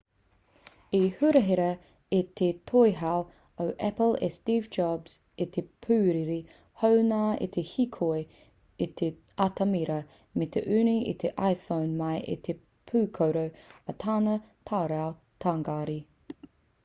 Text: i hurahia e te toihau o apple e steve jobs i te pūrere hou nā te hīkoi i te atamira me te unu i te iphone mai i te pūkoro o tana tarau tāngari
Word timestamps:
i 0.99 0.99
hurahia 1.17 1.65
e 2.19 2.21
te 2.39 2.45
toihau 2.69 3.25
o 3.65 3.67
apple 3.87 4.15
e 4.27 4.29
steve 4.37 4.69
jobs 4.75 5.13
i 5.45 5.45
te 5.57 5.63
pūrere 5.87 6.37
hou 6.83 7.03
nā 7.11 7.19
te 7.57 7.63
hīkoi 7.73 8.23
i 8.85 8.87
te 9.01 9.09
atamira 9.47 9.97
me 10.43 10.47
te 10.57 10.63
unu 10.79 10.95
i 11.11 11.15
te 11.25 11.31
iphone 11.51 11.95
mai 12.01 12.15
i 12.37 12.39
te 12.49 12.55
pūkoro 12.93 13.45
o 13.93 13.95
tana 14.05 14.33
tarau 14.71 15.13
tāngari 15.47 15.99